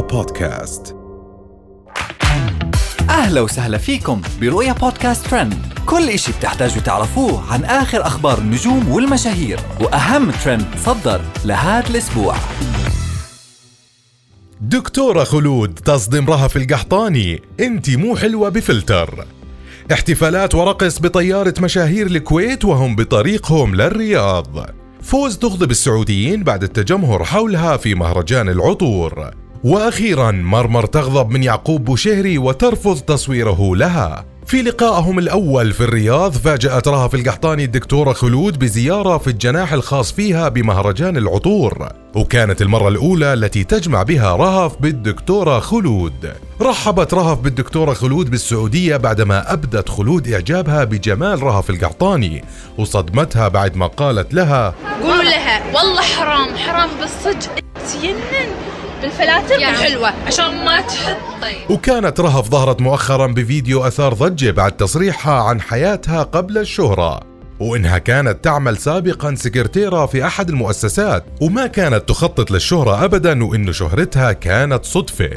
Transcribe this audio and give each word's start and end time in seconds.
بودكاست. 0.00 0.96
أهلا 3.10 3.40
وسهلا 3.40 3.78
فيكم 3.78 4.20
برؤيا 4.40 4.72
بودكاست 4.72 5.26
ترند. 5.26 5.54
كل 5.86 6.08
إشي 6.08 6.32
بتحتاجوا 6.32 6.82
تعرفوه 6.82 7.52
عن 7.52 7.64
آخر 7.64 8.06
أخبار 8.06 8.38
النجوم 8.38 8.88
والمشاهير 8.88 9.60
وأهم 9.80 10.30
ترند 10.30 10.66
صدر 10.84 11.20
لهذا 11.44 11.90
الأسبوع. 11.90 12.34
دكتورة 14.60 15.24
خلود 15.24 15.74
تصدم 15.74 16.26
رهف 16.30 16.56
القحطاني. 16.56 17.42
انت 17.60 17.90
مو 17.90 18.16
حلوة 18.16 18.48
بفلتر. 18.48 19.26
احتفالات 19.92 20.54
ورقص 20.54 20.98
بطيارة 21.00 21.54
مشاهير 21.60 22.06
الكويت 22.06 22.64
وهم 22.64 22.96
بطريقهم 22.96 23.74
للرياض. 23.74 24.66
فوز 25.02 25.38
تغضب 25.38 25.70
السعوديين 25.70 26.44
بعد 26.44 26.62
التجمهر 26.62 27.24
حولها 27.24 27.76
في 27.76 27.94
مهرجان 27.94 28.48
العطور. 28.48 29.30
وأخيرا 29.66 30.30
مرمر 30.30 30.86
تغضب 30.86 31.30
من 31.30 31.42
يعقوب 31.42 31.84
بوشهري 31.84 32.38
وترفض 32.38 33.00
تصويره 33.00 33.76
لها. 33.76 34.24
في 34.46 34.62
لقائهم 34.62 35.18
الأول 35.18 35.72
في 35.72 35.80
الرياض 35.80 36.32
فاجأت 36.32 36.88
رهف 36.88 37.14
القحطاني 37.14 37.64
الدكتورة 37.64 38.12
خلود 38.12 38.58
بزيارة 38.58 39.18
في 39.18 39.26
الجناح 39.26 39.72
الخاص 39.72 40.12
فيها 40.12 40.48
بمهرجان 40.48 41.16
العطور. 41.16 41.88
وكانت 42.14 42.62
المرة 42.62 42.88
الأولى 42.88 43.32
التي 43.32 43.64
تجمع 43.64 44.02
بها 44.02 44.36
رهف 44.36 44.76
بالدكتورة 44.80 45.58
خلود. 45.58 46.32
رحبت 46.60 47.14
رهف 47.14 47.38
بالدكتورة 47.38 47.92
خلود 47.92 48.30
بالسعودية 48.30 48.96
بعدما 48.96 49.52
أبدت 49.52 49.88
خلود 49.88 50.28
إعجابها 50.28 50.84
بجمال 50.84 51.42
رهف 51.42 51.70
القحطاني 51.70 52.44
وصدمتها 52.78 53.48
بعد 53.48 53.76
ما 53.76 53.86
قالت 53.86 54.34
لها 54.34 54.74
قولوا 55.02 55.22
لها 55.22 55.66
والله 55.74 56.02
حرام 56.02 56.56
حرام 56.56 56.90
بالصدق. 57.00 57.52
تجنن 57.74 58.75
بالفلاتر؟ 59.02 59.58
يعني 59.58 59.76
الحلوة 59.76 60.12
عشان 60.26 60.64
ما 60.64 60.80
تحطي 60.80 61.74
وكانت 61.74 62.20
رهف 62.20 62.50
ظهرت 62.50 62.80
مؤخرا 62.80 63.26
بفيديو 63.26 63.86
أثار 63.86 64.14
ضجة 64.14 64.50
بعد 64.50 64.72
تصريحها 64.72 65.42
عن 65.42 65.60
حياتها 65.60 66.22
قبل 66.22 66.58
الشهرة 66.58 67.20
وإنها 67.60 67.98
كانت 67.98 68.44
تعمل 68.44 68.76
سابقا 68.76 69.34
سكرتيرة 69.34 70.06
في 70.06 70.26
أحد 70.26 70.48
المؤسسات 70.48 71.24
وما 71.40 71.66
كانت 71.66 72.08
تخطط 72.08 72.50
للشهرة 72.50 73.04
أبدا 73.04 73.44
وإن 73.44 73.72
شهرتها 73.72 74.32
كانت 74.32 74.84
صدفة. 74.84 75.30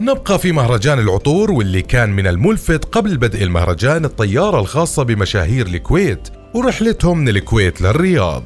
نبقى 0.00 0.38
في 0.38 0.52
مهرجان 0.52 0.98
العطور 0.98 1.50
واللي 1.50 1.82
كان 1.82 2.10
من 2.10 2.26
الملفت 2.26 2.84
قبل 2.84 3.16
بدء 3.16 3.42
المهرجان 3.42 4.04
الطيارة 4.04 4.60
الخاصة 4.60 5.02
بمشاهير 5.02 5.66
الكويت 5.66 6.28
ورحلتهم 6.54 7.18
من 7.18 7.28
الكويت 7.28 7.80
للرياض. 7.80 8.44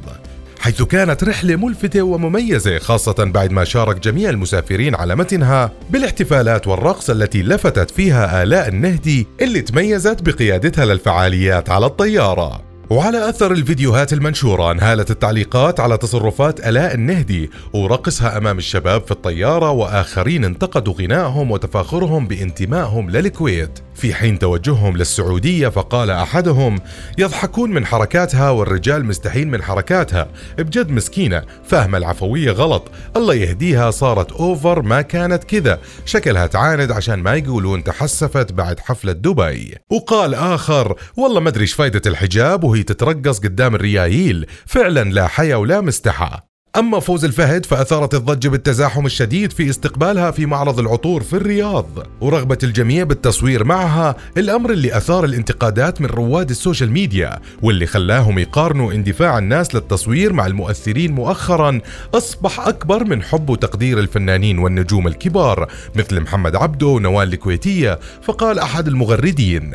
حيث 0.64 0.82
كانت 0.82 1.24
رحلة 1.24 1.56
ملفتة 1.56 2.02
ومميزة 2.02 2.78
خاصة 2.78 3.24
بعد 3.24 3.52
ما 3.52 3.64
شارك 3.64 4.00
جميع 4.00 4.30
المسافرين 4.30 4.94
على 4.94 5.16
متنها 5.16 5.72
بالاحتفالات 5.90 6.66
والرقص 6.66 7.10
التي 7.10 7.42
لفتت 7.42 7.90
فيها 7.90 8.42
آلاء 8.42 8.68
النهدي 8.68 9.26
اللي 9.40 9.60
تميزت 9.60 10.22
بقيادتها 10.22 10.84
للفعاليات 10.84 11.70
على 11.70 11.86
الطيارة. 11.86 12.63
وعلى 12.90 13.28
أثر 13.28 13.52
الفيديوهات 13.52 14.12
المنشورة 14.12 14.72
انهالت 14.72 15.10
التعليقات 15.10 15.80
على 15.80 15.96
تصرفات 15.96 16.66
آلاء 16.66 16.94
النهدي 16.94 17.50
ورقصها 17.72 18.36
أمام 18.36 18.58
الشباب 18.58 19.04
في 19.04 19.10
الطيارة 19.10 19.70
وآخرين 19.70 20.44
انتقدوا 20.44 20.94
غنائهم 20.94 21.50
وتفاخرهم 21.50 22.26
بانتمائهم 22.26 23.10
للكويت. 23.10 23.78
في 23.94 24.14
حين 24.14 24.38
توجههم 24.38 24.96
للسعودية 24.96 25.68
فقال 25.68 26.10
أحدهم 26.10 26.80
يضحكون 27.18 27.70
من 27.70 27.86
حركاتها 27.86 28.50
والرجال 28.50 29.04
مستحين 29.04 29.50
من 29.50 29.62
حركاتها. 29.62 30.28
بجد 30.58 30.90
مسكينة 30.90 31.42
فاهمة 31.64 31.98
العفوية 31.98 32.50
غلط. 32.50 32.90
الله 33.16 33.34
يهديها 33.34 33.90
صارت 33.90 34.32
أوفر 34.32 34.82
ما 34.82 35.02
كانت 35.02 35.44
كذا. 35.44 35.78
شكلها 36.04 36.46
تعاند 36.46 36.92
عشان 36.92 37.18
ما 37.18 37.34
يقولون 37.34 37.84
تحسفت 37.84 38.52
بعد 38.52 38.80
حفلة 38.80 39.12
دبي. 39.12 39.74
وقال 39.90 40.34
آخر 40.34 40.96
والله 41.16 41.40
ما 41.40 41.48
أدري 41.48 41.66
فايدة 41.66 42.02
الحجاب 42.06 42.64
وهي 42.74 42.82
تترقص 42.82 43.38
قدام 43.38 43.74
الريايل 43.74 44.46
فعلا 44.66 45.10
لا 45.10 45.26
حيا 45.26 45.56
ولا 45.56 45.80
مستحى. 45.80 46.38
أما 46.76 47.00
فوز 47.00 47.24
الفهد 47.24 47.66
فأثارت 47.66 48.14
الضجة 48.14 48.48
بالتزاحم 48.48 49.06
الشديد 49.06 49.52
في 49.52 49.70
استقبالها 49.70 50.30
في 50.30 50.46
معرض 50.46 50.78
العطور 50.78 51.22
في 51.22 51.32
الرياض. 51.36 51.86
ورغبة 52.20 52.58
الجميع 52.62 53.04
بالتصوير 53.04 53.64
معها 53.64 54.16
الأمر 54.36 54.70
اللي 54.72 54.96
أثار 54.96 55.24
الانتقادات 55.24 56.00
من 56.00 56.06
رواد 56.06 56.50
ال 56.50 56.56
social 56.56 56.90
media 56.90 57.38
واللي 57.62 57.86
خلاهم 57.86 58.38
يقارنوا 58.38 58.92
اندفاع 58.92 59.38
الناس 59.38 59.74
للتصوير 59.74 60.32
مع 60.32 60.46
المؤثرين 60.46 61.12
مؤخرا 61.12 61.80
أصبح 62.14 62.60
أكبر 62.60 63.04
من 63.04 63.22
حب 63.22 63.50
وتقدير 63.50 63.98
الفنانين 63.98 64.58
والنجوم 64.58 65.06
الكبار 65.06 65.68
مثل 65.94 66.20
محمد 66.20 66.56
عبده 66.56 66.86
ونوال 66.86 67.32
الكويتية 67.32 67.98
فقال 68.22 68.58
أحد 68.58 68.88
المغردين. 68.88 69.74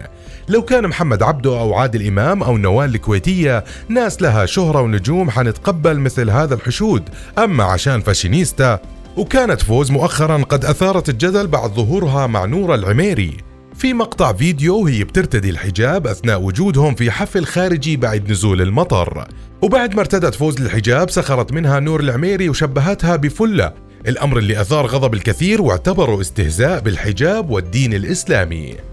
لو 0.50 0.62
كان 0.62 0.88
محمد 0.88 1.24
عبده 1.24 1.60
أو 1.60 1.74
عادل 1.74 2.08
إمام 2.08 2.44
أو 2.44 2.58
نوال 2.58 2.96
الكويتية 2.96 3.64
ناس 3.90 4.22
لها 4.22 4.46
شهرة 4.46 4.82
ونجوم 4.82 5.30
حنتقبل 5.30 6.00
مثل 6.00 6.30
هذا 6.30 6.54
الحشود. 6.56 7.10
أما 7.38 7.64
عشان 7.64 8.02
فاشينيستا 8.02 8.80
وكانت 9.18 9.62
فوز 9.62 9.92
مؤخرا 9.92 10.44
قد 10.44 10.66
أثارت 10.66 11.09
الجدل 11.09 11.48
بعد 11.48 11.70
ظهورها 11.70 12.28
مع 12.28 12.46
نورة 12.46 12.76
العميري. 12.76 13.38
في 13.76 13.94
مقطع 13.94 14.34
فيديو 14.34 14.78
وهي 14.78 15.04
بترتدي 15.04 15.50
الحجاب 15.50 16.08
أثناء 16.08 16.42
وجودهم 16.42 16.96
في 16.96 17.12
حفل 17.12 17.46
خارجي 17.46 17.98
بعد 17.98 18.32
نزول 18.32 18.62
المطر. 18.62 19.28
وبعد 19.62 19.96
ما 19.96 20.02
ارتدت 20.02 20.36
فوز 20.36 20.62
للحجاب 20.62 21.09
سخرت 21.09 21.54
منها 21.54 21.80
نور 21.80 22.00
العميري 22.00 22.50
وشبهتها 22.50 23.16
بفلة. 23.16 23.74
الأمر 24.08 24.38
اللي 24.38 24.62
أثار 24.62 24.86
غضب 24.86 25.14
الكثير 25.14 25.62
واعتبروا 25.62 26.22
استهزاء 26.22 26.80
بالحجاب 26.80 27.50
والدين 27.50 27.94
الإسلامي. 27.94 28.89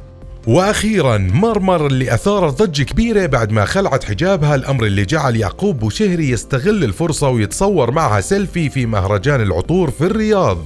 وأخيرا 0.46 1.18
مرمر 1.18 1.86
اللي 1.86 2.14
اثارت 2.14 2.62
ضجه 2.62 2.82
كبيرة 2.82 3.26
بعد 3.26 3.52
ما 3.52 3.64
خلعت 3.64 4.04
حجابها 4.04 4.54
الأمر 4.54 4.84
اللي 4.84 5.04
جعل 5.04 5.36
يعقوب 5.36 5.78
بوشهري 5.78 6.30
يستغل 6.30 6.84
الفرصة 6.84 7.28
ويتصور 7.28 7.90
معها 7.90 8.20
سيلفي 8.20 8.70
في 8.70 8.86
مهرجان 8.86 9.40
العطور 9.40 9.90
في 9.90 10.00
الرياض 10.00 10.58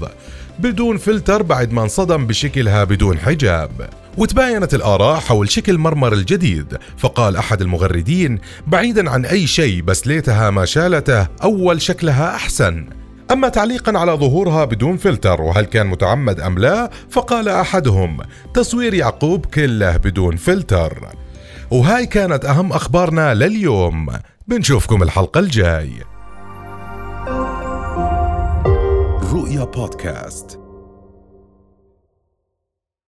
بدون 0.58 0.96
فلتر 0.96 1.42
بعد 1.42 1.72
ما 1.72 1.82
انصدم 1.82 2.26
بشكلها 2.26 2.84
بدون 2.84 3.18
حجاب. 3.18 3.88
وتباينت 4.18 4.74
الآراء 4.74 5.20
حول 5.20 5.50
شكل 5.50 5.78
مرمر 5.78 6.12
الجديد 6.12 6.78
فقال 6.98 7.36
أحد 7.36 7.60
المغردين 7.60 8.38
بعيدا 8.66 9.10
عن 9.10 9.24
أي 9.24 9.46
شيء 9.46 9.82
بس 9.82 10.06
ليتها 10.06 10.50
ما 10.50 10.64
شالته 10.64 11.26
أول 11.42 11.82
شكلها 11.82 12.34
أحسن. 12.34 12.99
أما 13.32 13.48
تعليقا 13.48 13.98
على 13.98 14.12
ظهورها 14.12 14.64
بدون 14.64 14.96
فلتر 14.96 15.42
وهل 15.42 15.64
كان 15.64 15.86
متعمد 15.86 16.40
أم 16.40 16.58
لا؟ 16.58 16.90
فقال 17.10 17.48
أحدهم 17.48 18.18
تصوير 18.54 18.94
يعقوب 18.94 19.46
كله 19.46 19.96
بدون 19.96 20.36
فلتر. 20.36 21.08
وهاي 21.70 22.06
كانت 22.06 22.44
أهم 22.44 22.72
أخبارنا 22.72 23.34
لليوم. 23.34 24.08
بنشوفكم 24.48 25.02
الحلقة 25.02 25.40
الجاي. 25.40 25.92
رؤيا 29.32 29.64
بودكاست. 29.64 30.59